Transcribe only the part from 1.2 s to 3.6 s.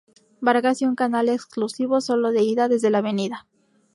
exclusivo solo de ida desde la Av.